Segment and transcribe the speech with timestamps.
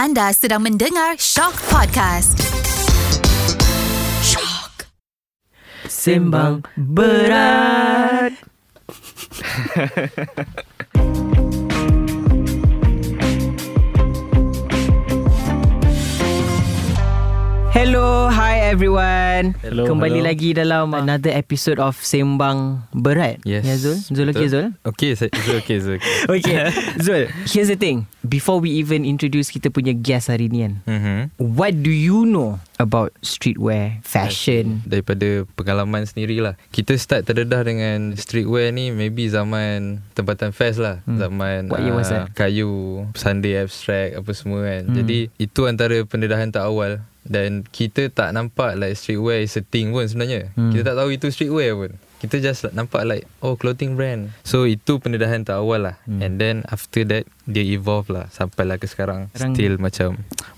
[0.00, 2.40] Anda sedang mendengar Shock Podcast.
[4.24, 4.88] Shock.
[5.84, 8.32] Sembang berat.
[17.76, 19.58] Hello, hi everyone.
[19.66, 20.30] Hello, Kembali hello.
[20.30, 23.42] lagi dalam another episode of Sembang Berat.
[23.42, 23.66] Yes.
[23.66, 23.98] Ya Zul?
[23.98, 24.66] Zul okay Zul?
[24.86, 25.98] Okay, Zul okay, Zul.
[26.30, 26.70] Okay.
[27.04, 28.06] Zul, here's the thing.
[28.22, 30.86] Before we even introduce kita punya guest hari ni kan.
[30.86, 31.18] mm-hmm.
[31.42, 34.86] What do you know about streetwear, fashion?
[34.86, 36.54] Daripada pengalaman sendirilah.
[36.70, 41.02] Kita start terdedah dengan streetwear ni maybe zaman tempatan fest lah.
[41.10, 41.18] Hmm.
[41.18, 42.38] Zaman What year was ah, that?
[42.38, 44.82] kayu, Sunday abstract apa semua kan.
[44.86, 44.96] Hmm.
[45.02, 47.02] Jadi itu antara pendedahan tak awal.
[47.24, 50.52] Dan kita tak nampak like streetwear is a thing pun sebenarnya.
[50.56, 50.72] Hmm.
[50.72, 51.92] Kita tak tahu itu streetwear pun.
[52.20, 54.32] Kita just nampak like oh clothing brand.
[54.44, 55.96] So itu pendedahan tak awal lah.
[56.04, 56.20] Hmm.
[56.20, 59.28] And then after that dia evolve lah sampailah ke sekarang.
[59.30, 60.08] Sekarang- Still macam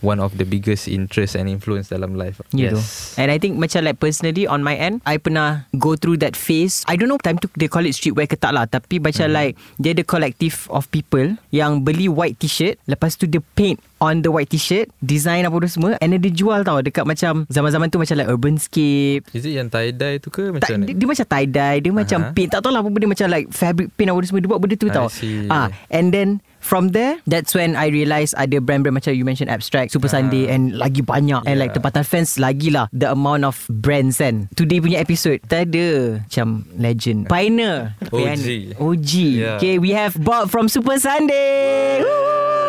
[0.00, 2.38] one of the biggest interest and influence dalam life.
[2.50, 2.80] Ya tu.
[3.17, 6.83] And I think macam like personally On my end I pernah Go through that phase.
[6.84, 8.64] I don't know time tu They call it streetwear ke tak lah.
[8.64, 9.33] Tapi macam Mhm.
[9.33, 12.77] like Dia ada collective of people Yang beli white t-shirt.
[12.84, 15.95] Lepas tu dia paint On the white t-shirt Design apa tu semua.
[15.97, 19.69] And then dia jual tau Dekat macam Zaman-zaman tu macam like Urbanscape Is it yang
[19.69, 20.50] tie-dye tu ke?
[20.52, 22.33] Tak, macam dia, dia macam tie-dye Dia macam Aha.
[22.33, 22.50] paint.
[22.50, 24.41] Tak tahu lah apa benda Macam like fabric paint apa tu semua.
[24.41, 25.06] Dia buat benda tu I tau.
[25.08, 25.47] see.
[25.48, 26.28] ah, And then
[26.62, 30.14] From there That's when I realise Ada brand-brand macam You mentioned Abstract Super Ah.
[30.16, 31.66] Sunday And lagi banyak And Yeah.
[31.66, 35.86] like tempatan fans Lagi lah The amount of brands kan Today punya episode Kita ada
[36.22, 38.78] Macam legend Pioneer OG.
[38.78, 39.58] OG Yeah.
[39.58, 41.98] Okay we have Bob from Super Sunday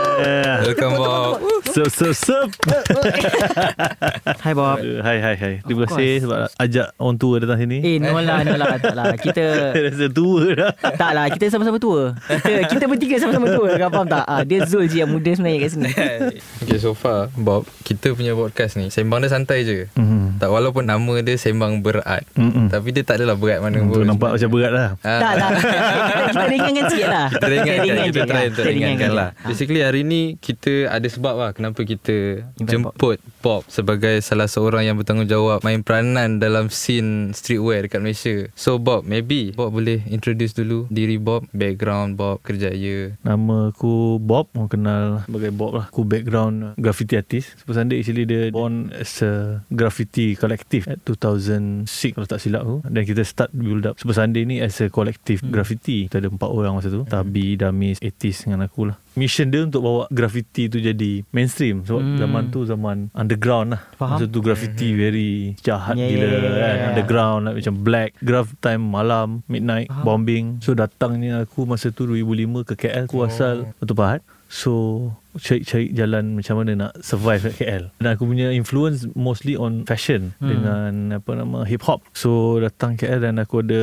[0.04, 0.62] Yeah.
[0.64, 2.48] Welcome Bob Sup, sup, sup.
[4.38, 5.54] Hi Bob hai, hai, hai.
[5.60, 7.82] Terima kasih sebab ajak orang tua datang sini.
[7.82, 9.44] Eh no lah no lah Tak lah Kita
[9.88, 10.72] Rasa tua dah.
[10.94, 14.60] Tak lah Kita sama-sama tua Kita, kita bertiga sama-sama tua Kau faham tak ah, Dia
[14.64, 15.90] Zul je yang muda sebenarnya kat sini
[16.62, 20.38] Okay so far Bob Kita punya podcast ni Sembang dia santai je Mhm.
[20.38, 22.67] Tak walaupun nama dia Sembang berat Mm-mm.
[22.67, 24.88] Tapi dia tak adalah berat mana Hmm, pun tu nampak macam berat lah.
[25.02, 25.20] Ah.
[25.20, 25.77] Tak lah kita,
[26.23, 28.48] kita ringankan sikit lah Kita ringankan Kita, je, try ya.
[28.48, 29.30] untuk ringankan lah.
[29.33, 29.48] Ah.
[29.48, 34.89] Basically hari ni Kita ada sebab lah Kenapa kita Invite Jemput Bob Sebagai salah seorang
[34.89, 38.49] yang bertanggungjawab Main peranan dalam scene Streetwear dekat Malaysia.
[38.58, 43.14] So Bob Maybe Bob boleh introduce dulu Diri Bob Background Bob Kerjaya.
[43.21, 45.86] Nama aku Bob Orang kenal sebagai Bob lah.
[45.93, 47.53] Aku background graffiti artist.
[47.61, 51.86] Super Sunday actually dia born as a graffiti collective At 2006
[52.17, 54.02] kalau tak silap aku Dan kita start build up.
[54.02, 55.52] Super Sunday ni as a collective Hmm.
[55.52, 56.08] graffiti.
[56.08, 57.03] Kita ada empat orang masa tu.
[57.03, 62.02] Tabi, Damis, Etis dengan aku lah Mission dia untuk bawa graffiti tu jadi mainstream Sebab
[62.02, 62.18] Hmm.
[62.18, 64.18] zaman tu zaman underground lah Faham.
[64.18, 66.90] Masa tu graffiti very jahat Yeah, gila yeah, yeah, kan yeah.
[66.90, 70.04] Underground like, macam black Graph time malam Midnight Faham.
[70.04, 72.26] Bombing So datangnya aku masa tu 2005
[72.64, 73.28] ke KL Aku Oh.
[73.28, 74.22] asal Batu Pahat
[74.53, 79.81] So cari-cari jalan macam mana nak survive kat KL dan aku punya influence mostly on
[79.89, 80.45] fashion Hmm.
[80.45, 83.81] dengan apa nama hip hop so datang KL dan aku ada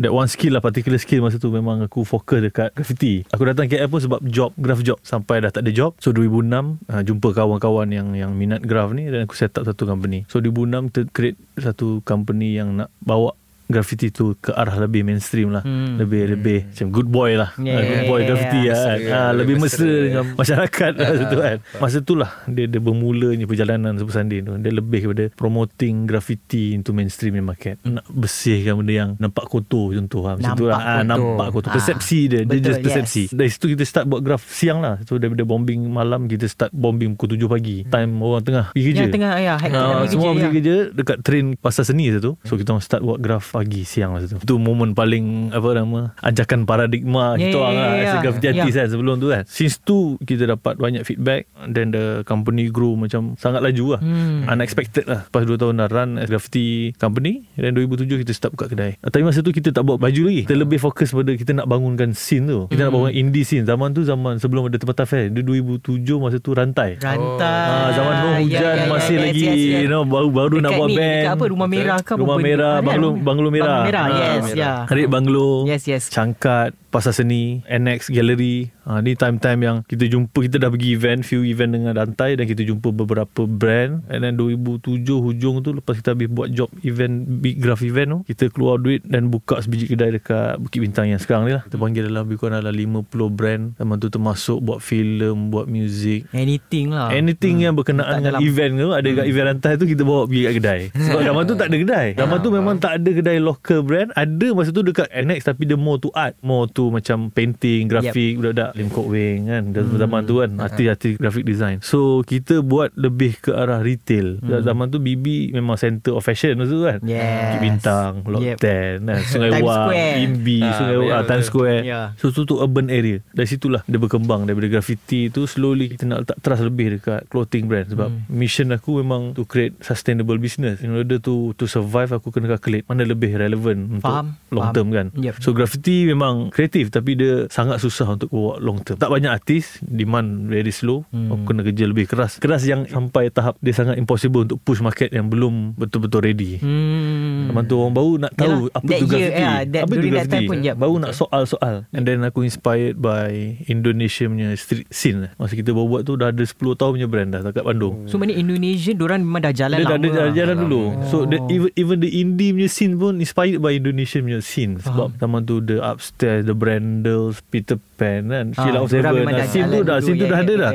[0.00, 3.28] that one skill lah particular skill masa tu memang aku fokus dekat graffiti.
[3.28, 4.96] Aku datang KL pun sebab job graph job.
[5.04, 5.92] Sampai dah tak ada job.
[6.00, 6.48] So 2006
[6.88, 10.24] uh, jumpa kawan-kawan yang yang minat graph ni dan aku set up satu company.
[10.32, 15.50] So 2006 kita create satu company yang nak bawa graffiti tu ke arah lebih mainstream
[15.50, 15.96] lah Hmm.
[15.96, 18.74] lebih lebih macam good boy lah Yeah, Ah, good boy yeah, graffiti yeah.
[18.76, 19.12] lah kan.
[19.12, 19.82] Ah, lebih mesra.
[19.82, 24.40] mesra dengan masyarakat masa tu kan masa tu lah dia, dia bermulanya perjalanan Super Sunday
[24.40, 29.44] tu dia lebih kepada promoting graffiti into mainstream punya market nak bersihkan benda yang nampak
[29.44, 30.34] kotor contoh lah.
[30.36, 31.06] macam tu lah Nampak Ah, kotor.
[31.08, 33.32] nampak kotor Ah, persepsi dia dia betul, just persepsi yes.
[33.32, 37.14] dari situ kita start buat graf siang lah so daripada bombing malam kita start bombing
[37.14, 40.32] pukul 7 pagi time orang tengah pergi kerja Yang tengah ya, Ah, pergi semua kerja,
[40.32, 40.50] pergi ya.
[40.52, 42.36] kerja dekat train pasar seni tu.
[42.42, 44.36] So kita orang start buat graf pagi siang masa tu.
[44.36, 48.36] Itu momen paling apa nama ajakan paradigma Ya, kita ya, orang ya, lah ya, as
[48.36, 49.42] artist kan sebelum tu kan.
[49.46, 54.00] Since tu kita dapat banyak feedback then the company grow macam sangat laju lah.
[54.00, 54.44] Hmm.
[54.46, 55.24] Unexpected lah.
[55.26, 59.00] Lepas 2 tahun dah run as graffiti company dan 2007 kita start buka kedai.
[59.00, 60.44] Tapi masa tu kita tak buat baju lagi.
[60.44, 62.60] Kita lebih fokus pada kita nak bangunkan scene tu.
[62.68, 62.96] Kita nak Hmm.
[63.02, 63.64] bangun indie scene.
[63.64, 65.24] Zaman tu zaman sebelum ada tempatan fair.
[65.28, 65.80] Dia 2007
[66.18, 66.98] masa tu rantai.
[66.98, 69.80] Rantai Ah, zaman tu Ya, hujan ya, ya, masih yes, lagi yes, yes.
[69.80, 71.14] you know baru baru nak Dekat buat ni, band.
[71.16, 72.36] Dekat apa Rumah Merah ke Rumah?
[72.36, 73.00] Merah, Ah, kan?
[73.16, 73.78] banglo banglo merah.
[73.78, 75.48] Banglo Merah Ah, Yes ya Harik Banglo.
[75.64, 78.72] Yes yes Cangkat, Pasar Seni, NX Gallery.
[78.82, 82.46] Ha, ni time-time yang kita jumpa, kita dah pergi event, few event dengan rantai dan
[82.46, 84.06] kita jumpa beberapa brand.
[84.06, 84.78] And then 2007
[85.16, 89.02] hujung tu lepas kita habis buat job event, big graph event tu, kita keluar duit
[89.02, 91.62] dan buka sebiji kedai dekat Bukit Bintang yang sekarang ni lah.
[91.62, 93.62] Kita panggil dalam lebih kurang dalam 50 brand.
[93.74, 96.30] Zaman tu termasuk buat filem, buat muzik.
[96.32, 100.02] Anything lah Anything yang berkenaan dengan dalam- event tu Ada kat event rantai tu Kita
[100.02, 103.10] bawa pergi kat kedai Sebab zaman tu tak ada kedai Zaman tu memang tak ada
[103.10, 106.64] kedai try local brand ada masa tu dekat NX tapi dia more to art more
[106.66, 109.94] to macam painting grafik budak-budak Lim Kok Wing kan hmm.
[109.94, 114.62] zaman tu kan artis-artis graphic design so kita buat lebih ke arah retail hmm.
[114.62, 117.24] zaman tu BB memang center of fashion masa tu kan Yes.
[117.26, 118.56] Bukit Bintang Lot Yep.
[118.56, 120.14] 10 kan Sungai Times Wang Square.
[120.18, 121.26] Imbi Ah, Sungai Wang betul.
[121.26, 122.06] Times Square Yeah.
[122.16, 126.24] So tu tu urban area Dari situlah Dia berkembang Daripada graffiti tu Slowly kita nak
[126.24, 128.22] letak trust lebih Dekat clothing brand Sebab Hmm.
[128.28, 132.86] mission aku memang To create sustainable business In order to To survive Aku kena calculate
[132.86, 134.74] Mana lebih relevant Untuk Faham, long faham.
[134.76, 135.34] term kan Yep.
[135.38, 139.82] So graffiti memang Kreatif Tapi dia Sangat susah untuk buat long term Tak banyak artis
[139.82, 141.28] Demand very slow Hmm.
[141.28, 145.08] Aku kena kerja lebih keras Keras yang sampai tahap Dia sangat impossible Untuk push market
[145.08, 147.48] Yang belum Betul-betul ready Hmm.
[147.48, 149.40] Zaman tu orang baru nak tahu Yalah, apa tu year, graffiti.
[149.40, 150.46] yeah, that- apa tu graffiti.
[150.46, 150.74] pun, yep.
[150.76, 151.74] Baru nak soal-soal.
[151.88, 153.30] And then aku inspired by
[153.66, 155.30] Indonesia punya street scene.
[155.32, 158.04] Masa kita baru buat tu dah ada 10 tahun punya brand dah dekat Bandung.
[158.04, 160.34] So mana Indonesia Diorang memang dah jalan Dia dah lama ada lah.
[160.34, 160.82] jalan dulu.
[161.04, 161.48] So the, Oh.
[161.48, 164.78] even even the indie punya scene pun inspired by Indonesian punya scene.
[164.78, 168.46] Sebab zaman tu the upstairs, the Brandles, Peter Pan kan.
[168.52, 169.20] Ah, Sheila of diorang Seven.
[169.20, 170.72] memang Nah, dah scene tu dah, scene tu Ya, dah ya, ada ya, dah.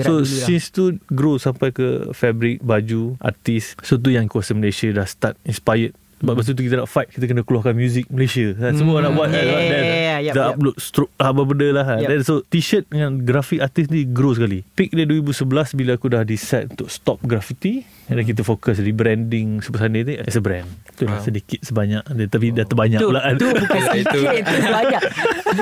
[0.00, 3.74] So since tu grow sampai ke fabric, baju, artis.
[3.80, 7.24] So tu yang kuasa Malaysia dah start inspired sebab lepas tu kita nak fight Kita
[7.24, 8.76] kena keluarkan muzik Malaysia kan?
[8.76, 9.08] Semua Hmm.
[9.08, 9.48] nak buat Yeah, kan?
[9.48, 10.52] yeah, Then yeah, yeah, yep, Dah yep.
[10.52, 11.98] upload stroke Apa benda lah kan?
[11.98, 12.08] Yep.
[12.12, 16.20] Then so t-shirt dengan grafik artis ni Grow sekali Peak dia 2011 Bila aku dah
[16.20, 20.66] decide Untuk stop graffiti Dan kita fokus Rebranding Super Sunday ni As a brand.
[20.92, 21.24] Tu lah Wow.
[21.24, 23.20] sedikit sebanyak dia, Tapi dah terbanyak Tu, pula.
[23.20, 25.02] kan tu bukan Itu- sikit Tu banyak.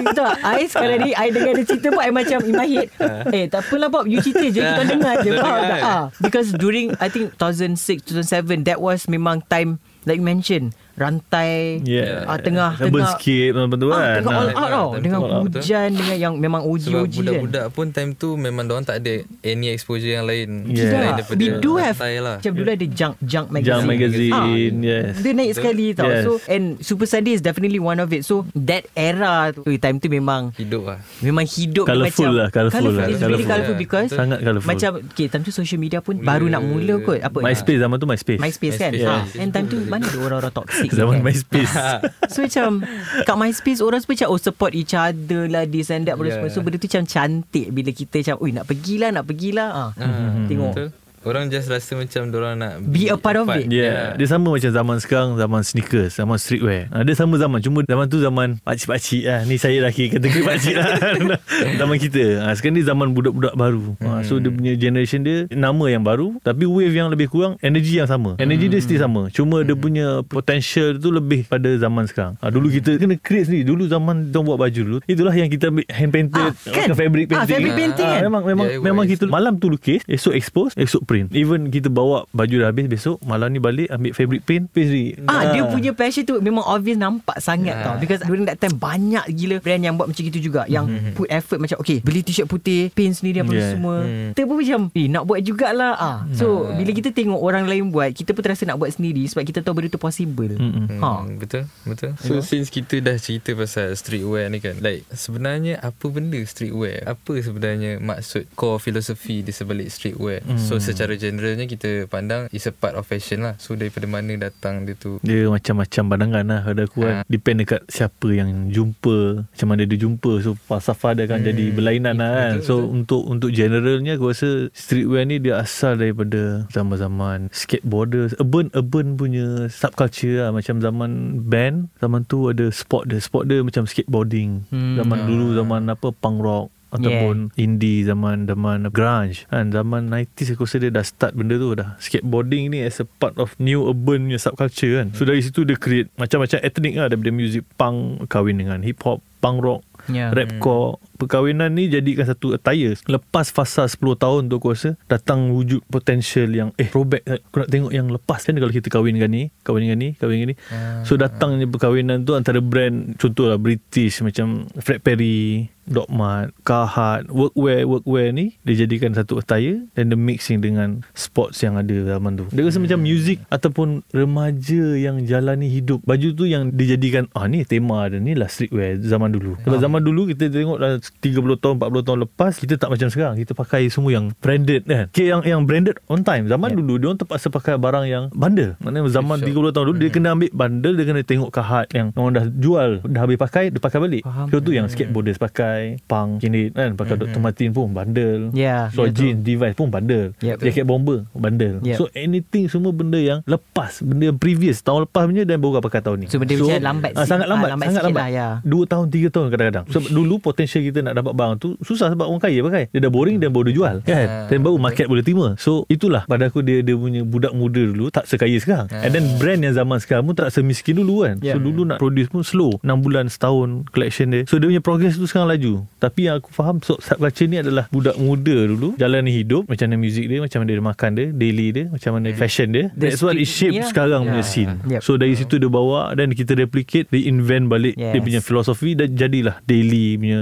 [0.09, 2.89] Tu I sekarang ni I dengar dia cerita pun I macam in my head
[3.29, 4.05] Eh tak apalah Bob.
[4.05, 5.31] You cerita je Kita dengar je.
[5.35, 5.81] Faham tak?
[5.81, 11.81] ah, Because during I think 2006 2007 That was memang time Like you mentioned Rantai
[11.81, 12.25] Yeah.
[12.25, 13.15] ah, Tengah Urban Tengah
[13.61, 14.55] Apa tu ah, kan Tengah all Ah.
[14.59, 15.61] out tau Dengan tu all out, betul.
[15.61, 19.15] hujan Dengan yang memang Sebab uji-uji kan budak-budak pun time tu memang orang tak ada
[19.41, 20.67] any exposure yang lain.
[20.67, 20.91] Yeah.
[20.91, 21.15] Yeah.
[21.17, 22.37] daripada We do have lah.
[22.39, 24.47] Macam dulu ada Junk Junk Magazine Junk Magazine Ah,
[24.81, 26.23] Yes Dia naik sekali tau Yes.
[26.23, 30.09] So and Super Sunday is definitely one of it So that era tu Time tu
[30.09, 30.99] memang Hidup lah.
[31.21, 33.47] Memang hidup dia Colourful macam, lah, colourful lah, It's really colourful.
[33.47, 34.19] colourful Yeah, because betul.
[34.19, 37.39] Sangat colourful Macam okay, Time tu social media pun Mula- Baru nak mula kot Apa
[37.41, 38.99] MySpace zaman tu MySpace MySpace kan ha.
[39.23, 39.23] yeah.
[39.37, 41.25] And time tu Mana ada orang-orang toxic Zaman kan?
[41.27, 41.75] MySpace
[42.33, 42.85] So macam
[43.25, 46.49] Kat MySpace Orang semua macam Oh support each other lah This and that yeah.
[46.53, 49.85] So benda tu macam cantik Bila kita macam Ui nak pergilah Nak pergilah ha.
[49.97, 51.08] Ah, Tengok Betul.
[51.29, 53.69] Orang just rasa macam orang nak Be a part of it.
[53.69, 54.17] Yeah.
[54.17, 56.89] Dia sama macam zaman sekarang Zaman sneakers Zaman streetwear.
[56.89, 59.23] Ha, Dia sama zaman Cuma zaman tu zaman Pakcik-pakcik.
[59.23, 60.89] Lah Ni saya lelaki Kategori pakcik lah.
[61.81, 62.25] Zaman kita.
[62.41, 63.93] Ha, Sekarang ni zaman budak-budak baru.
[64.01, 67.99] Ha, So dia punya generation dia Nama yang baru Tapi wave yang lebih kurang Energy
[67.99, 68.39] yang sama.
[68.39, 69.29] Energy dia still sama.
[69.29, 72.41] Cuma dia punya Potential tu lebih Pada zaman sekarang.
[72.41, 73.67] Ha, Dulu kita kena create sendiri.
[73.67, 76.89] Dulu zaman Kita buat baju dulu Itulah yang kita ambil Hand painted Ah, kan?
[76.95, 78.07] Fabric Ah, painting fabric painting.
[78.07, 78.23] Ah, kan?
[78.25, 79.25] Memang memang, DIY memang kita.
[79.27, 83.51] Malam tu lukis Esok expose Esok print Even kita bawa Baju dah habis Besok malam
[83.51, 87.39] ni balik Ambil fabric paint Paste sendiri Ah, dia punya passion tu memang obvious nampak
[87.39, 87.85] sangat Ah.
[87.85, 87.95] tau.
[87.97, 90.67] Because during that time banyak gila brand yang buat macam gitu juga.
[90.67, 90.85] Yang
[91.15, 93.71] put effort macam okay, beli t-shirt putih, paint sendiri apa Yeah.
[93.73, 93.97] semua.
[94.03, 94.31] Hmm.
[94.31, 95.95] Kita pun macam, eh nak buat jugalah.
[95.95, 96.19] Ah.
[96.33, 99.63] So, bila kita tengok orang lain buat, kita pun terasa nak buat sendiri sebab kita
[99.63, 100.59] tahu benda tu possible.
[100.59, 100.99] Mm-mm.
[100.99, 101.11] Ha.
[101.23, 102.11] Hmm, betul betul.
[102.19, 107.07] So since kita dah cerita pasal streetwear ni kan, like sebenarnya apa benda streetwear?
[107.07, 110.43] Apa sebenarnya maksud core filosofi di sebalik streetwear?
[110.43, 110.59] Hmm.
[110.59, 113.55] So secara generalnya kita pandang is a part of fashion lah.
[113.57, 115.21] So daripada mana datang dia tu?
[115.21, 117.23] Dia macam-macam pandangan lah Pada aku kan Ah.
[117.27, 121.49] Depend dekat siapa yang jumpa Macam mana dia jumpa So falsafah dia akan Hmm.
[121.49, 122.91] jadi berlainan lah kan Betul, So betul.
[122.93, 129.47] untuk untuk generalnya Aku rasa streetwear ni Dia asal daripada Zaman-zaman skateboarders Urban urban punya
[129.69, 131.11] subculture lah Macam zaman
[131.43, 134.97] band Zaman tu ada sport dia Sport dia macam skateboarding Hmm.
[134.97, 135.27] Zaman Ah.
[135.27, 139.45] dulu Zaman apa Punk rock ataupun indie zaman zaman grunge.
[139.47, 141.97] Kan zaman 90s aku rasa dia dah start benda tu dah.
[141.99, 145.13] Skateboarding ni as a part of new urban punya subculture kan.
[145.13, 147.07] So dari situ dia create macam-macam ethnic lah.
[147.09, 150.33] Daripada music punk kahwin dengan hip hop punk rock Ya.
[150.33, 155.83] rapcore perkahwinan ni jadikan satu attire lepas fasa 10 tahun tu aku rasa datang wujud
[155.91, 159.51] potential yang eh throwback aku nak tengok yang lepas kan kalau kita kahwin dengan ni
[159.67, 160.57] kahwin dengan ni kahwin dengan ni
[161.03, 167.89] so datangnya perkahwinan tu antara brand contohlah British macam Fred Perry Doc Mart, Carhartt, workwear,
[167.89, 172.45] workwear ni dia jadikan satu attire dan dia mixing dengan sports yang ada zaman tu.
[172.53, 176.05] Dia rasa macam music ataupun remaja yang jalani hidup.
[176.05, 179.57] Baju tu yang dijadikan ah ni tema dia ni lah streetwear zaman dulu.
[179.65, 183.35] Sebab zaman dulu kita tengok dalam 30 tahun 40 tahun lepas kita tak macam sekarang.
[183.37, 185.07] Kita pakai semua yang branded kan?
[185.09, 186.47] Okay, yang yang branded on time.
[186.47, 186.79] Zaman Yeah.
[186.79, 188.77] dulu dia orang terpaksa pakai barang yang bundle.
[188.79, 192.33] Maknanya zaman 30 tahun dulu dia kena ambil bundle dia kena tengok kahat yang orang
[192.35, 194.23] dah jual dah habis pakai dia pakai balik.
[194.23, 194.47] Faham.
[194.47, 196.95] so tu yang skateboarders pakai punk kini kan?
[196.95, 197.39] Pakai Dr.
[197.39, 198.53] Martin pun bundle.
[198.53, 199.25] Ya, so ya tu.
[199.25, 200.37] jeans device pun bundle.
[200.39, 200.57] Yep.
[200.61, 201.81] jacket bomber bundle.
[201.81, 201.97] Yep.
[201.97, 206.01] so anything semua benda yang lepas benda yang previous tahun lepas punya dan baru pakai
[206.01, 206.27] tahun ni.
[206.29, 207.31] So, benda macam lambat ah, sikit.
[207.31, 208.23] sangat Ah, lambat lambat sangat lambat.
[208.23, 208.49] lah, ya.
[208.61, 209.85] Dua tahun tiga tahun kadang-kadang.
[209.89, 212.85] Sebab dulu potensial kita nak dapat barang tu Susah sebab orang kaya pakai.
[212.91, 213.97] Dia dah boring dan baru dia jual.
[214.03, 214.49] Kan?
[214.49, 215.55] Dan baru market boleh terima.
[215.57, 216.25] So itulah.
[216.25, 218.89] Pada aku dia dia punya budak muda dulu Tak sekaya sekarang.
[218.91, 221.39] And then brand yang zaman sekarang pun tak semiskin dulu kan.
[221.41, 221.55] Yeah.
[221.55, 222.79] So dulu nak produce pun slow.
[222.81, 224.43] 6 bulan setahun collection dia.
[224.47, 225.85] So dia punya progress tu sekarang laju.
[225.99, 228.95] Tapi yang aku faham So subculture ni adalah budak muda dulu.
[228.97, 232.31] Jalani hidup Macam mana music dia Macam mana dia makan dia Daily dia Macam mana
[232.33, 232.87] fashion dia.
[232.95, 233.89] The That's what it street shape lah.
[233.91, 234.31] sekarang Yeah.
[234.31, 234.73] punya scene.
[234.89, 235.01] Yep.
[235.03, 238.23] So dari situ dia bawa Dan kita replicate Reinvent balik Dia Yes.
[238.23, 240.41] punya filosofi Dan jadilah daily punya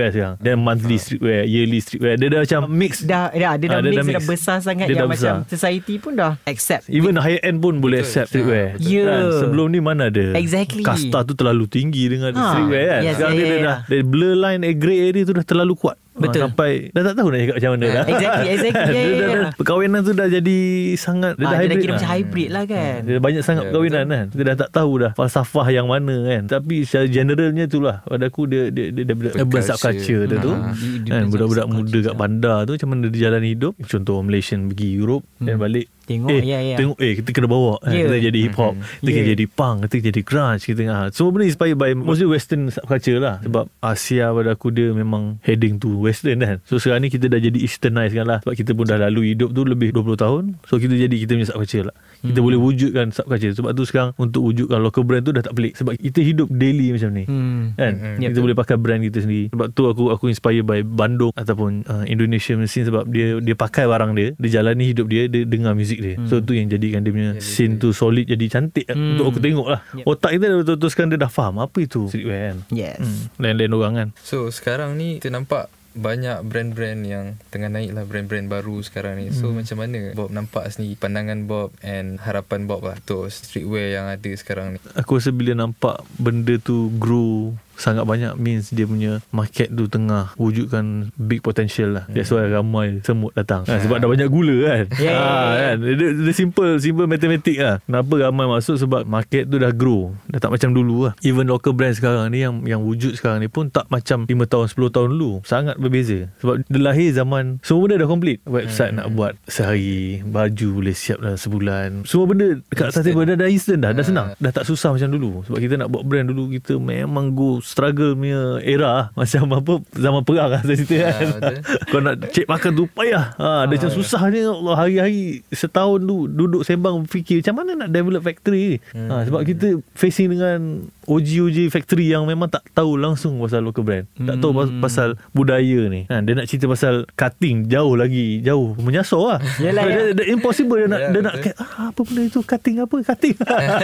[0.00, 3.78] streetwear sekarang Dan monthly streetwear Yearly streetwear Dia dah macam mix Dah, dah, dia dah
[3.78, 5.50] Ah, mix, dia dah besar sangat Dia yang dah macam besar.
[5.50, 6.86] society pun dah accept.
[6.88, 8.86] Even high end pun boleh accept streetwear betul.
[8.88, 9.04] Ya.
[9.04, 9.22] Kan?
[9.40, 10.82] Sebelum ni mana ada Exactly.
[10.82, 12.42] Kasta tu terlalu tinggi Dengan Ha.
[12.48, 13.66] streetwear kan Yes, Sekarang ya, dia, ya, dia ya.
[13.66, 16.40] dah Dia blur line eh, Grey area tu dah terlalu kuat Betul.
[16.40, 18.92] Ha, Sampai Dah tak tahu nak cakap macam mana dah Exactly, exactly.
[18.92, 19.38] Dia dah- ya.
[19.40, 20.58] dah- Perkahwinan tu dah jadi
[20.94, 21.96] Sangat Dia Ah, dah dia dah hybrid kira lah.
[21.96, 22.96] macam hybrid lah kan.
[22.98, 26.14] Dia dah banyak sangat Ya, perkahwinan kan Kita dah tak tahu dah Falsafah yang mana
[26.24, 29.78] kan Tapi secara generalnya tu lah Pada aku dia Dia, dia, dia, dia urban Subculture.
[29.78, 30.72] subculture dia tu Hmm.
[30.72, 32.18] Dia- dia kan, Budak-budak muda kat lah.
[32.18, 36.40] bandar tu Macam mana dia jalan hidup Contoh Malaysian pergi Europe Dan balik Tengok, eh,
[36.42, 36.76] ya, ya.
[36.76, 37.92] Tengok eh kita kena bawa kan?
[37.92, 38.02] Ya.
[38.02, 39.30] Kita jadi hip hop Kita kena Ya.
[39.30, 40.98] jadi punk Kita jadi grunge kita ha.
[41.08, 45.76] Semua benda inspired by Mostly western subculture lah Sebab Asia pada aku dia memang Heading
[45.76, 48.84] to western kan So sekarang ni kita dah jadi easternized kan lah Sebab kita pun
[48.84, 52.40] dah lalu hidup tu Lebih 20 tahun So kita jadi kita punya subculture lah Kita
[52.40, 55.92] boleh wujudkan subculture Sebab tu sekarang Untuk wujudkan local brand tu dah tak pelik Sebab
[55.94, 57.74] kita hidup daily macam ni Hmm.
[57.74, 58.30] kan Yep.
[58.30, 62.04] kita boleh pakai brand kita sendiri sebab tu aku aku inspire by Bandung ataupun uh,
[62.04, 65.97] Indonesia scene sebab dia dia pakai barang dia dia jalani hidup dia dia dengar muzik
[66.00, 69.14] dia so tu yang jadikan dia punya scene tu solid jadi cantik Hmm.
[69.14, 70.04] untuk aku tengok lah Yep.
[70.06, 72.98] otak kita dah betul-betul sekarang dia dah faham apa itu streetwear kan Yes.
[72.98, 73.22] hmm.
[73.36, 78.46] lain-lain orang kan So sekarang ni kita nampak banyak brand-brand yang tengah naik lah brand-brand
[78.46, 79.34] baru sekarang ni.
[79.34, 84.06] So macam mana Bob nampak sendiri pandangan Bob and harapan Bob lah untuk streetwear yang
[84.06, 84.78] ada sekarang ni.
[84.94, 90.34] aku rasa bila nampak benda tu grow sangat banyak means dia punya market tu tengah
[90.34, 92.04] wujudkan big potential lah.
[92.10, 93.62] That's why ramai semut datang.
[93.64, 94.84] Ha, sebab dah banyak gula kan.
[94.98, 95.14] Yeah.
[95.14, 95.76] Ha, kan.
[95.80, 97.78] Dia, dia simple simple matematik lah.
[97.80, 100.10] Kenapa ramai masuk sebab market tu dah grow.
[100.26, 101.14] Dah tak macam dulu lah.
[101.22, 104.66] Even local brand sekarang ni yang yang wujud sekarang ni pun tak macam 5 tahun
[104.68, 105.32] 10 tahun dulu.
[105.44, 106.26] Sangat berbeza.
[106.42, 108.40] Sebab dia lahir zaman semua benda dah complete.
[108.42, 111.88] Website nak buat sehari, baju boleh siap dalam sebulan.
[112.02, 114.06] Semua benda dekat atas table dah, dah instant dah, dah Ah.
[114.06, 114.28] senang.
[114.36, 115.30] Dah tak susah macam dulu.
[115.44, 119.06] Sebab kita nak buat brand dulu kita memang go struggle punya era lah.
[119.12, 121.28] macam apa zaman perang lah saya cerita Ah, kan.
[121.28, 121.56] betul.
[121.90, 123.24] Kau nak cek makan tu payah.
[123.34, 127.88] Ha, dia macam susah ni Allah hari-hari setahun tu duduk sembang fikir macam mana nak
[127.90, 128.76] develop factory ni.
[128.96, 130.58] Ha, sebab kita facing dengan
[131.04, 134.04] OG-OG factory yang memang tak tahu langsung pasal local brand.
[134.14, 136.04] Tak tahu pas- pasal budaya ni.
[136.06, 139.38] Ha, dia nak cerita pasal cutting jauh lagi jauh menyasar lah.
[139.58, 140.02] Yelah, dia, ya.
[140.14, 143.36] dia, impossible dia nak Ya, dia nak ah, apa benda itu cutting apa cutting.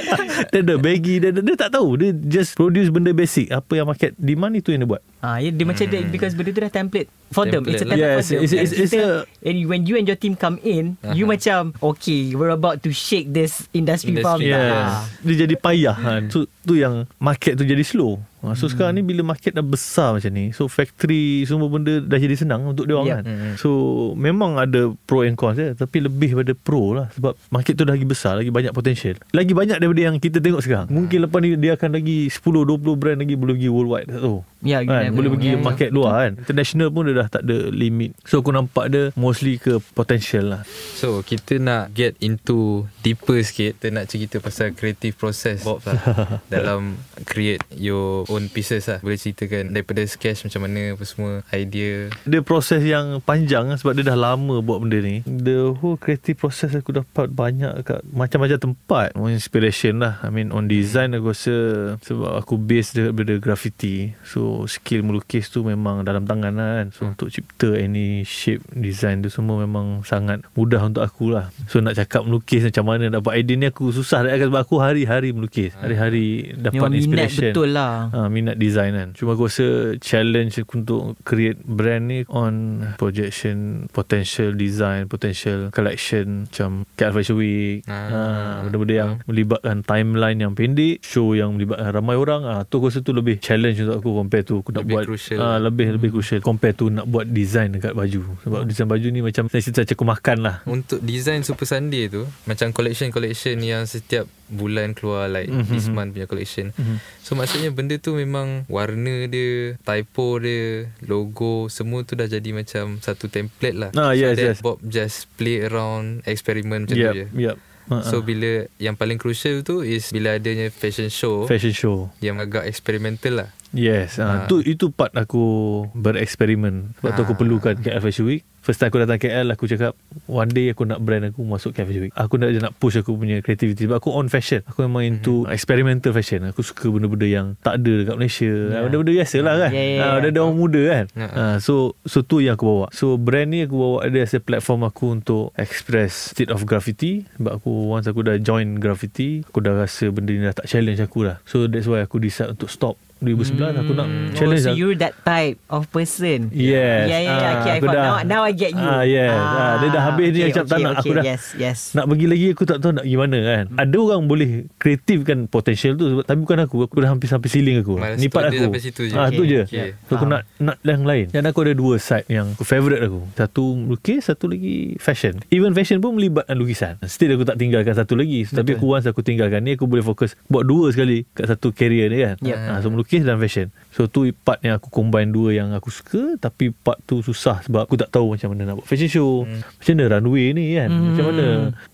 [0.52, 3.86] dia ada baggy dia, dia, dia tak tahu dia just produce benda basic apa yang
[3.90, 5.02] market demand itu yang dia buat.
[5.24, 7.64] Ah, ya, dia macam dia because benda tu dah template for them.
[7.64, 8.20] It's a Template template lah.
[8.20, 8.36] for them.
[8.36, 11.24] Yes, it's- it's- it's Kita- a- and when you and your team come in, you
[11.24, 14.52] macam okay, we're about to shake this industry, Industry.
[14.52, 14.60] tak?
[14.60, 14.84] Yes.
[14.92, 15.00] Ah.
[15.18, 16.22] Dia jadi payah kan.
[16.28, 18.20] So tu yang market tu jadi slow.
[18.38, 22.18] Ha, so sekarang ni bila market dah besar macam ni, so factory semua benda dah
[22.18, 23.16] jadi senang untuk dia orang Yep.
[23.16, 23.24] kan.
[23.24, 23.52] Mm-mm.
[23.56, 23.68] So
[24.12, 27.96] memang ada pro and cons dia, tapi lebih pada pro lah sebab market tu dah
[27.96, 29.16] lagi besar, lagi banyak potential.
[29.32, 30.92] Lagi banyak daripada yang kita tengok sekarang.
[30.92, 34.38] Mungkin lepas ni dia akan lagi 10 20 brand lagi boleh pergi worldwide tak tahu.
[34.60, 35.13] Ya, you kan?
[35.14, 35.58] Boleh pergi ya.
[35.62, 36.32] market luar kan.
[36.42, 38.12] International pun dia dah tak ada limit.
[38.26, 40.62] So aku nampak dia mostly ke potential lah.
[40.98, 46.00] So kita nak get into deeper sikit Kita nak cerita pasal creative process Bob lah
[46.54, 46.96] Dalam
[47.28, 52.40] create your own pieces lah Boleh ceritakan daripada sketch macam mana Apa semua Idea Dia
[52.40, 55.20] proses yang panjang lah sebab dia dah lama buat benda ni.
[55.28, 59.12] The whole creative process aku dapat banyak kat macam-macam tempat.
[59.16, 60.20] Inspiration lah.
[60.24, 61.56] I mean on design aku rasa
[62.00, 64.16] sebab aku base daripada graffiti.
[64.24, 66.86] So skill melukis tu memang dalam tangan lah kan.
[66.90, 71.52] So untuk cipta any shape design tu semua memang sangat mudah untuk aku lah.
[71.66, 75.30] So nak cakap melukis macam mana dapat idea ni aku susah nak sebab aku hari-hari
[75.30, 75.76] melukis.
[75.76, 77.52] Hari-hari dapat Memang minat inspiration.
[77.52, 77.94] betul lah.
[78.06, 82.54] Ha, minat design kan Cuma aku rasa Challenge aku untuk Create brand ni On
[82.96, 83.56] Projection
[83.88, 88.08] Potential design Potential collection Macam Cat Fashion Week Ah.
[88.08, 88.20] ha,
[88.62, 93.00] Benda-benda yang Melibatkan timeline yang pendek Show yang melibatkan ramai orang ha, Tu aku rasa
[93.00, 95.38] tu lebih Challenge untuk aku Compare tu Aku nak Lebih buat crucial.
[95.38, 99.20] ah, lebih lebih crucial compare to nak buat design dekat baju sebab design baju ni
[99.20, 104.24] macam saya cerita macam makan lah Untuk design Super Sunday tu Macam collection-collection Yang setiap
[104.46, 105.56] bulan keluar Like Mhm.
[105.58, 105.72] mm-hmm.
[105.72, 106.96] this month punya collection Mhm.
[107.18, 112.98] So maksudnya benda tu memang Warna dia Typo dia Logo Semua tu dah jadi macam
[112.98, 114.58] Satu template lah Ah, so yes, that yes.
[114.60, 117.56] Bob just play around Experiment macam yep, tu je yep.
[117.84, 118.22] Ah, So ah.
[118.22, 123.44] bila Yang paling crucial tu Is bila adanya fashion show fashion show Yang agak experimental
[123.44, 124.16] lah Yes.
[124.16, 124.46] Ah.
[124.46, 125.44] tu itu part aku
[125.92, 126.94] bereksperimen.
[126.96, 127.38] Sebab tu aku Ah.
[127.38, 128.42] perlukan KL Fashion Week.
[128.58, 129.92] First time aku datang KL aku cakap
[130.24, 132.14] one day aku nak brand aku masuk KL Fashion Week.
[132.14, 134.64] Aku nak nak push aku punya creativity sebab aku on fashion.
[134.64, 136.46] Aku memang into experimental fashion.
[136.46, 138.48] Aku suka benda-benda yang tak ada dekat Malaysia.
[138.48, 138.82] Yeah.
[138.88, 139.70] Benda-benda biasa lah kan.
[139.70, 140.12] Yeah, yeah, Ah, yeah.
[140.16, 141.04] benda-benda orang muda kan.
[141.12, 141.30] Yeah.
[141.34, 142.86] Ah, so so tu yang aku bawa.
[142.90, 147.28] So brand ni aku bawa dia as a platform aku untuk express state of graffiti
[147.36, 151.00] sebab aku once aku dah join graffiti aku dah rasa benda ni dah tak challenge
[151.00, 151.36] aku lah.
[151.44, 154.74] So that's why aku decide untuk stop 2011 aku nak Oh, challenge so lah.
[154.74, 156.50] you're that type of person.
[156.50, 157.06] Yes.
[157.06, 157.38] Yeah, yeah, yeah.
[157.46, 158.82] Ah, Okay, I dah- Now, now I get you.
[158.82, 159.30] Ah, yes.
[159.32, 160.92] Ah, dia dah habis ni, macam tak nak.
[160.96, 161.78] Aku dah- Yes, yes.
[161.92, 163.64] Nak pergi lagi aku tak tahu nak gimana kan.
[163.66, 163.78] Hmm.
[163.78, 166.76] Ada orang boleh kreatifkan potential tu sebab tapi bukan aku.
[166.84, 167.96] Aku dah hampir sampai ceiling aku.
[167.96, 168.60] Milestone Ni part aku.
[168.60, 169.14] sampai situ je.
[169.14, 169.62] Ah, tu Okay, je.
[169.64, 169.88] okay.
[170.04, 171.26] So aku nak nak yang lain.
[171.28, 173.20] Dan aku ada dua side yang aku favourite aku.
[173.34, 175.40] Satu lukis, satu lagi fashion.
[175.48, 177.00] Even fashion pun melibatkan lukisan.
[177.04, 178.44] Still aku tak tinggalkan satu lagi.
[178.44, 178.56] Betul.
[178.58, 182.06] Tapi aku once aku tinggalkan ni aku boleh fokus buat dua sekali kat satu career
[182.06, 182.36] ni kan.
[182.38, 182.58] Yep.
[182.60, 183.68] Ah, so melukis dan fashion.
[183.92, 187.84] So tu part yang aku combine dua yang aku suka tapi part tu susah sebab
[187.84, 189.44] aku tak tahu macam mana nak buat fashion show.
[189.44, 189.60] Hmm.
[189.60, 190.88] Macam mana runway ni kan.
[190.88, 191.04] Hmm.
[191.12, 191.46] Macam mana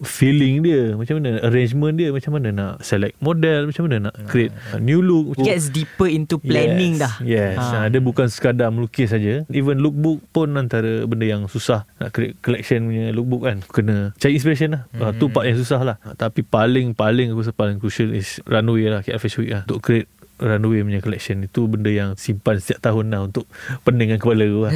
[0.06, 4.54] feeling dia, macam mana arrangement dia, macam mana nak select model, macam mana nak create
[4.70, 5.34] a new look.
[5.42, 7.14] Gets deeper into planning yes, dah.
[7.26, 7.56] Yes.
[7.58, 7.90] Ha.
[7.90, 9.42] Dia bukan sekadar melukis saja.
[9.50, 13.58] Even lookbook pun antara benda yang susah nak create collection punya lookbook kan.
[13.66, 14.82] Kena cari inspiration lah.
[14.94, 15.18] Hmm.
[15.18, 15.96] tu part yang susah lah.
[16.06, 19.64] Ha, tapi paling paling aku rasa paling crucial is runway lah KL Fashion Week lah.
[19.66, 20.08] Untuk create
[20.40, 23.44] runway punya collection itu benda yang simpan setiap tahun lah untuk
[23.82, 24.73] pening dengan kepala aku lah.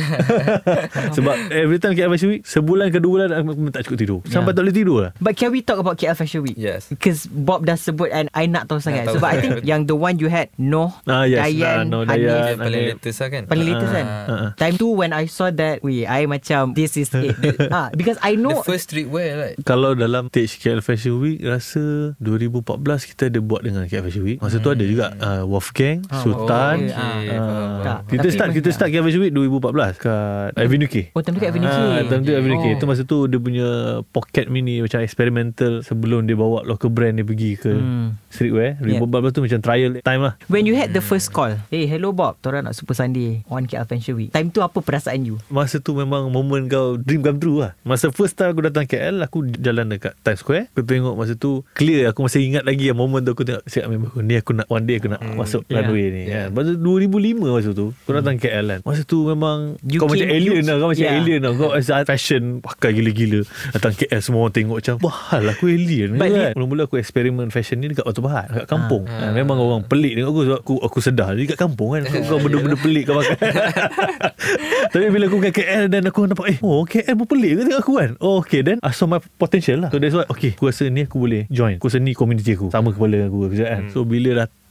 [1.16, 4.18] Sebab every time KL Fashion Week sebulan ke dua bulan aku tak cukup tidur.
[4.24, 4.52] Sampai Yeah.
[4.52, 5.10] tak boleh tidur lah.
[5.18, 6.54] But can we talk about KL Fashion Week?
[6.54, 9.08] Yes Because Bob dah sebut and I nak tahu sangat.
[9.08, 9.42] Sebab I sangat.
[9.42, 11.46] think yang the one you had Noh, Ah, yes.
[11.46, 12.12] Dayan, Ah, Noh, Hanif.
[12.20, 12.34] Dayan.
[12.44, 12.94] Yang paling Hanif.
[12.94, 13.94] latest lah kan Paling latest Ah.
[13.94, 14.50] kan ah, ah.
[14.54, 17.32] Time tu when I saw that Weh I macam This is it
[17.70, 22.12] ah, Because I The know first streetwear right Kalau dalam stage KL Fashion Week Rasa
[22.18, 22.60] 2014
[23.06, 26.76] kita ada buat dengan KL Fashion Week Masa tu ada juga uh, Wolfgang Ah, Sultan.
[26.82, 27.14] okay, ah.
[27.14, 27.98] Okay, Ah, faham, Tak.
[28.10, 30.96] Kita start Kita start Fashion Week 2014 Kat Avenue K.
[31.10, 31.78] Oh time tu kat Avenue K?
[31.78, 32.64] Ah, time tu Avenue K.
[32.64, 32.74] Oh.
[32.74, 33.68] Itu masa tu dia punya
[34.06, 38.16] Pocket mini Macam experimental Sebelum dia bawa local brand dia pergi ke Hmm.
[38.28, 38.80] Streetwear.
[38.80, 40.34] 2014 tu macam trial time lah.
[40.46, 43.84] When you had the first call Hey hello Bob Torang nak Super Sunday On KL
[43.84, 44.30] Fashion Week.
[44.30, 45.38] Time tu apa perasaan you?
[45.46, 47.78] Masa tu memang moment kau Dream come true lah.
[47.82, 50.66] Masa first time aku datang KL Aku jalan dekat Times Square.
[50.70, 53.86] Aku tengok masa tu Clear aku masih ingat lagi yang Moment tu aku tengok Cakap
[53.86, 55.76] member aku Ni aku nak One day aku nak Hmm, masuk yeah.
[55.78, 56.22] runway ni.
[56.26, 56.48] Yeah.
[56.48, 56.56] kan.
[56.56, 58.80] Masa 2005 masa tu Aku datang KL kan?
[58.82, 61.16] Masa tu memang You Kau macam came- alien you- lah Kau macam yeah.
[61.16, 61.52] alien lah.
[61.52, 63.40] Kau as a fashion Pakai gila-gila.
[63.70, 66.52] Datang KL semua orang tengok macam Wah hal aku alien But kan?
[66.56, 69.04] Mula-mula aku eksperimen fashion ni Dekat Batu Pahat Dekat kampung.
[69.06, 69.30] Ha.
[69.30, 72.02] Memang orang pelik tengok aku Sebab aku, aku sedar Ni dekat kampung kan.
[72.08, 73.36] Kau, kau benda-benda pelik kau pakai.
[74.92, 77.80] Tapi bila aku kat KL Dan aku nampak Eh oh KL pun pelik ke tengok
[77.80, 78.10] aku kan?
[78.20, 79.90] Oh okay then I saw my potential lah.
[79.90, 81.76] So that's why Okay aku rasa ni aku boleh join.
[81.76, 82.70] Aku rasa ni community aku.
[82.70, 83.82] Sama kepala dengan aku kan?
[83.90, 84.62] So bila datang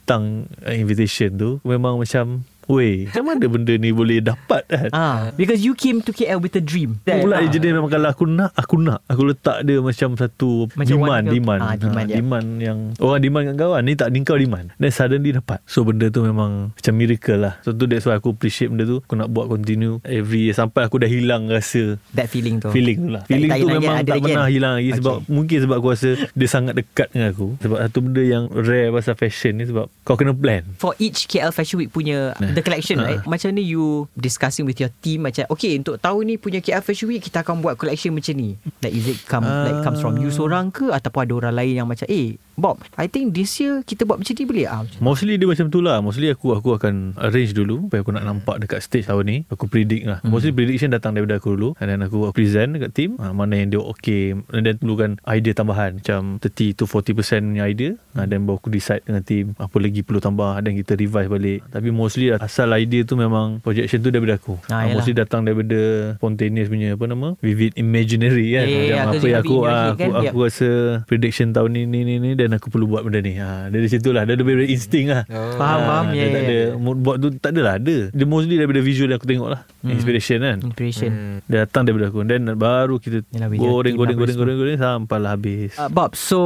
[0.63, 4.89] uh, invitation tu Memang macam Weh Macam mana benda ni boleh dapat kan?
[4.91, 6.99] Ah, Because you came to KL with a dream.
[7.04, 7.45] Aku pula Ah.
[7.45, 9.04] jadi memang kalau aku nak Aku nak.
[9.06, 12.15] Aku letak dia macam satu Macam Demand Demand ah, demand, ya.
[12.17, 15.60] demand yang Orang demand kat kawan Ni tak ni kau demand Then suddenly dapat.
[15.65, 17.54] So benda tu memang Macam miracle lah.
[17.62, 18.99] So tu that's why aku appreciate benda tu.
[18.99, 20.56] Aku nak buat continue Every year.
[20.56, 21.99] Sampai aku dah hilang rasa.
[22.12, 22.69] That feeling tu.
[22.69, 23.21] Feeling tu lah.
[23.21, 23.26] Oh.
[23.26, 24.52] Tak- Feeling tak tu memang tak pernah kan?
[24.52, 25.15] hilang lagi Sebab.
[25.28, 27.47] Mungkin sebab aku rasa Dia sangat dekat dengan aku.
[27.60, 30.63] Sebab satu benda yang Rare pasal fashion ni Sebab kau kena plan.
[30.76, 32.53] For each KL Fashion Week punya Nah.
[32.54, 33.06] The collection Ah.
[33.08, 36.80] right Macam ni you Discussing with your team Macam okay untuk tahun ni Punya KL
[36.80, 39.66] Fashion Week Kita akan buat collection macam ni Like is it come Ah.
[39.66, 43.10] Like comes from you seorang ke Ataupun ada orang lain yang macam Eh Bob I
[43.10, 44.66] think this year Kita buat macam ni boleh?
[44.70, 46.00] Ah, Mostly dia macam tu lah.
[46.00, 47.88] Mostly aku aku akan arrange dulu.
[47.88, 49.38] Supaya aku nak nampak dekat stage tahun ni.
[49.50, 50.20] Aku predict lah.
[50.24, 51.70] Mostly prediction datang daripada aku dulu.
[51.82, 53.12] And then aku present dekat team.
[53.20, 54.38] Ha, Mana yang dia okay.
[54.54, 56.00] And then perlukan idea tambahan.
[56.00, 57.92] Macam 30 to 40% punya idea.
[58.16, 60.62] Ha, Then baru aku decide dengan team Apa lagi perlu tambah.
[60.62, 61.60] Dan kita revise balik.
[61.70, 64.58] Tapi mostly asal idea tu memang Projection tu daripada aku.
[64.70, 65.02] Ha, yalah.
[65.02, 67.36] Mostly datang daripada Spontaneous punya Apa nama?
[67.42, 68.66] Vivid imaginary kan.
[68.66, 70.70] Ya, Macam aku apa yang aku ah, imaginary aku, kan, aku rasa
[71.10, 74.10] Prediction tahun ni ni ni, ni Dan aku perlu buat benda ni ha, Dari situ
[74.10, 75.56] lah Dia daripada insting lah Oh.
[75.56, 76.06] Faham, Ah, faham.
[76.10, 76.67] dia Ya, tak ya, ada ya.
[76.75, 77.97] mood board tu tak adalah ada.
[78.10, 79.62] Dia mostly daripada visual yang aku tengok lah.
[79.79, 79.91] Hmm.
[79.91, 80.58] Inspiration kan.
[80.62, 81.38] Inspiration Hmm.
[81.45, 85.32] Dia datang daripada aku Then baru kita Yalah, goreng goreng lah goreng goreng goreng sampailah
[85.32, 85.71] habis.
[85.75, 86.39] uh, Bob so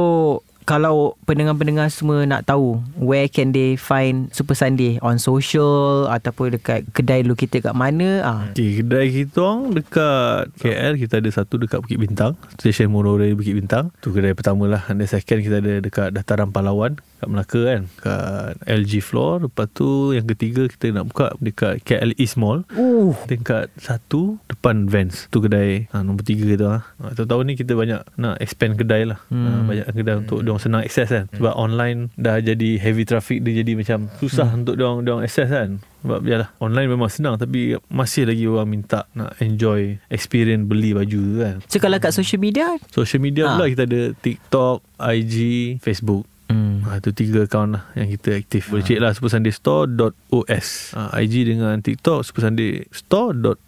[0.68, 6.84] kalau pendengar-pendengar semua nak tahu where can they find Super Sunday on social ataupun dekat
[6.92, 11.56] kedai lu kita kat mana ah Okay, kedai kita orang dekat KL kita ada satu
[11.56, 13.94] dekat Bukit Bintang, stesen monorail Bukit Bintang.
[14.04, 14.84] Tu kedai pertama lah.
[14.92, 19.46] And then second kita ada dekat Dataran Palawan kat Melaka kan, kat LG floor.
[19.46, 22.62] Lepas tu yang ketiga kita nak buka dekat KL East Mall.
[22.74, 26.82] uh Tingkat satu depan Vans Tu kedai ha, Nombor tiga tu ha.
[26.82, 27.14] ha.
[27.14, 29.46] Tahun-tahun ni kita banyak Nak expand kedai lah hmm.
[29.46, 33.72] ha, Banyak kedai untuk Senang access kan Sebab online Dah jadi heavy traffic Dia jadi
[33.74, 38.46] macam Susah untuk diorang, diorang access kan sebab biarlah Online memang senang Tapi masih lagi
[38.46, 43.18] orang minta Nak enjoy Experience beli baju tu kan so kalau kat social media Social
[43.18, 43.58] media Ha.
[43.58, 45.34] pula kita ada TikTok IG
[45.82, 46.86] Facebook hmm.
[46.86, 48.72] Ha, itu tiga akaun lah yang kita aktif.
[48.72, 50.68] Boleh cek lah supersundaystore.os.
[50.96, 53.67] Ha, IG dengan TikTok supersundaystore.os.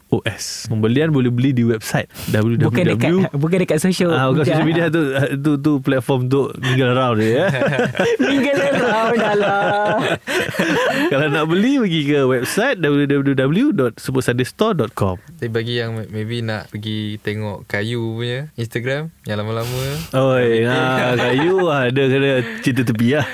[0.66, 2.66] Pembelian boleh beli di website www.
[2.66, 5.00] bukan dekat bukan dekat social Ah, bukan social media tu
[5.38, 7.46] tu tu platform untuk mingle around dia ya.
[8.20, 10.02] Mingle around dah lah
[11.10, 15.16] Kalau nak beli pergi ke website www.supersundaystore.com.
[15.38, 19.80] Tapi bagi yang maybe nak pergi tengok kayu punya Instagram yang lama-lama
[20.12, 23.26] Oi, ha, kayu ada kena cerita tepi lah.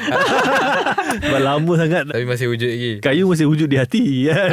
[1.17, 2.93] Sebab lama sangat tapi masih wujud lagi.
[3.01, 4.51] Kayu masih wujud di hati kan?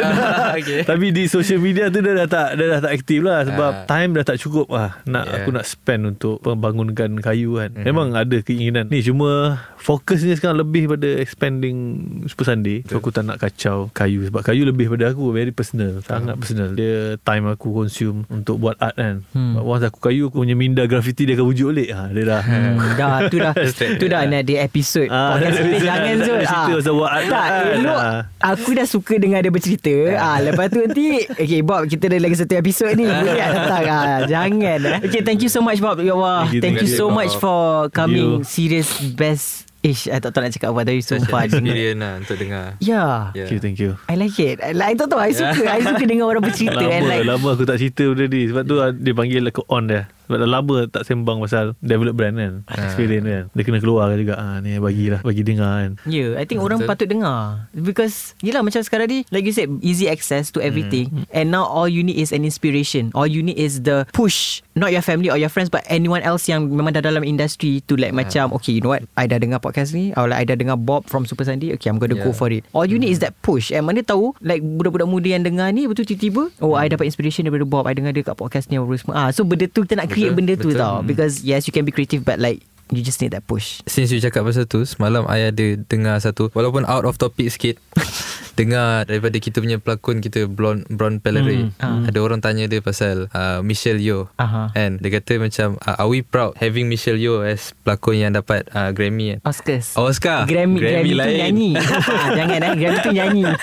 [0.56, 0.82] okay.
[0.84, 3.86] Tapi di social media tu dia dah tak dia dah tak aktif lah sebab Ah.
[3.86, 5.38] time dah tak cukup lah nak Yeah.
[5.40, 7.74] aku nak spend untuk membangunkan kayu kan.
[7.74, 7.84] Mhm.
[7.84, 8.88] Memang ada keinginan.
[8.88, 11.78] Ni cuma fokusnya sekarang lebih pada expanding
[12.26, 12.88] Super Sunday.
[12.88, 14.24] So aku tak nak kacau kayu.
[14.24, 16.72] Sebab kayu lebih pada aku very personal, sangat personal.
[16.72, 19.28] Dia time aku consume untuk buat art kan.
[19.32, 19.60] Hmm.
[19.60, 19.68] Hmm.
[19.68, 21.90] Once aku kayu aku punya minda graffiti dia akan wujud balik.
[21.92, 22.42] Ha dia dah.
[22.42, 23.54] Hmm, dah tu dah.
[24.02, 27.48] Tu dah nak ada episod Ah, podcast kita jangan Zul cerita pasal buat art tak
[27.76, 28.20] elok Ah.
[28.40, 29.94] aku dah suka dengar dia bercerita.
[30.16, 30.40] Ah.
[30.40, 33.04] Lepas tu nanti okay Bob kita ada lagi satu episod ni.
[33.04, 33.84] Boleh tak datang.
[33.86, 35.00] Ah jangan eh.
[35.06, 36.00] Okay thank you so much Bob.
[36.00, 36.48] Ya Allah.
[36.48, 38.46] Thank you, thank you so much for coming.
[38.46, 41.60] Serious best Ish, I tak tahu nak cakap apa Tapi Such sumpah dengar.
[41.60, 42.66] experience lah untuk dengar.
[42.80, 43.04] Ya
[43.36, 43.44] Yeah.
[43.44, 43.92] Thank you, thank you.
[44.08, 46.80] I like it I, like, I tak tahu I suka I suka dengar orang bercerita
[46.80, 49.84] Lama, and like lama aku tak cerita benda ni Sebab tu dia panggil aku on
[49.86, 54.12] dia Sebab dah lama tak sembang pasal Develop brand kan Experience kan Dia kena keluar
[54.14, 56.90] juga ah, Ni bagilah Bagi dengar kan yeah, I think orang Betul.
[56.90, 57.38] patut dengar
[57.74, 61.28] because yelah macam sekarang ni like you said easy access to everything Hmm.
[61.30, 63.12] and now all you need is an inspiration.
[63.12, 66.46] All you need is the push not your family or your friends but anyone else
[66.46, 68.22] yang memang dah dalam industry to like Hmm.
[68.22, 70.78] macam okay you know what I dah dengar podcast ni or like I dah dengar
[70.78, 72.38] Bob from Super Sunday okay I'm going to go Yeah.
[72.38, 72.64] for it.
[72.72, 75.86] All you need is that push and mana tahu like budak-budak muda yang dengar ni
[75.86, 78.94] betul tiba-tiba oh I dapat inspiration daripada Bob I dengar dia kat podcast ni apa
[78.96, 79.14] semua.
[79.18, 80.80] Ah so benda tu kita nak create Betul, benda tu betul.
[80.80, 82.62] tau because yes you can be creative but like
[82.94, 83.82] you just need that push.
[83.90, 87.82] Since you cakap pasal tu Semalam I ada dengar satu Walaupun out of topic sikit
[88.54, 92.10] Dengar daripada kita punya pelakon kita Blonde, Brown Pellery Hmm, ah.
[92.10, 94.30] Ada orang tanya dia pasal uh, Michelle Yeoh.
[94.38, 94.70] Aha.
[94.74, 98.70] And dia kata macam uh, Are we proud having Michelle Yeoh As pelakon yang dapat
[98.74, 99.38] uh, Grammy?
[99.38, 99.98] Kan Oscars.
[99.98, 100.46] Oscar?
[100.46, 101.38] Grammy, Grammy, tu lain.
[101.42, 101.72] nyanyi.
[101.78, 102.74] Ah, Jangan eh.
[102.78, 103.44] Grammy tu nyanyi.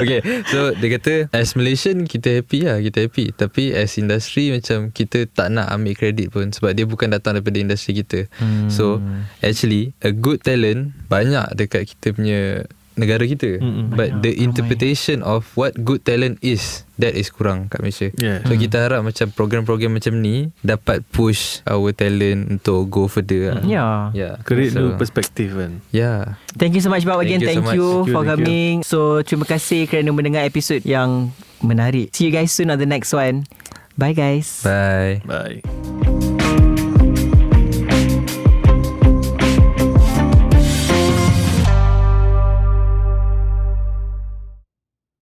[0.00, 3.30] Okay So dia kata As Malaysian Kita happy lah Kita happy.
[3.32, 7.60] Tapi as industry Macam kita tak nak ambil kredit pun Sebab dia bukan datang Daripada
[7.60, 8.26] industri kita.
[8.40, 8.68] Hmm.
[8.68, 8.98] So
[9.40, 13.58] Actually A good talent Banyak dekat kita punya Negara kita.
[13.58, 13.94] Mm-mm.
[13.94, 18.14] But the interpretation Of what good talent is That is kurang kat Malaysia.
[18.14, 18.46] Yeah.
[18.46, 23.62] So kita harap Macam program-program macam ni Dapat push Our talent Untuk go further lah.
[23.66, 24.38] Ya Yeah.
[24.46, 25.82] Create so, new perspective kan?
[25.90, 26.38] Yeah.
[26.54, 27.90] Thank you so much Bob Again Thank Thank you you, so.
[27.90, 28.44] Thank you, for thank you.
[28.46, 28.74] coming.
[28.86, 32.14] So terima kasih Kerana mendengar episod Yang menarik.
[32.14, 33.48] See you guys soon On the next one.
[33.94, 34.62] Bye guys.
[34.66, 35.22] Bye.
[35.22, 36.43] Bye